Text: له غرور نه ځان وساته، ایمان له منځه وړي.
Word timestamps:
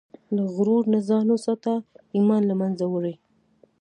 له 0.35 0.43
غرور 0.55 0.83
نه 0.93 0.99
ځان 1.09 1.27
وساته، 1.31 1.73
ایمان 2.15 2.41
له 2.49 2.55
منځه 2.61 2.85
وړي. 2.93 3.13